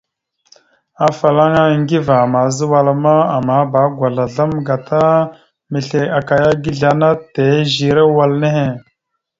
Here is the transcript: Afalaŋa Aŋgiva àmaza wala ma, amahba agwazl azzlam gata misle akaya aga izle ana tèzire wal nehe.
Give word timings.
Afalaŋa 1.07 1.61
Aŋgiva 1.71 2.15
àmaza 2.25 2.63
wala 2.71 2.93
ma, 3.03 3.13
amahba 3.37 3.77
agwazl 3.87 4.19
azzlam 4.25 4.51
gata 4.67 5.03
misle 5.71 6.01
akaya 6.19 6.47
aga 6.53 6.69
izle 6.71 6.87
ana 6.93 7.09
tèzire 7.33 8.03
wal 8.15 8.31
nehe. 8.41 8.67